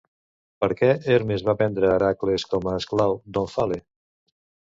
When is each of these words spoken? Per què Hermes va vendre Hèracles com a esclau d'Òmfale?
Per 0.63 0.69
què 0.79 0.87
Hermes 1.15 1.43
va 1.49 1.55
vendre 1.59 1.91
Hèracles 1.97 2.47
com 2.53 2.67
a 2.71 2.75
esclau 2.81 3.15
d'Òmfale? 3.37 3.79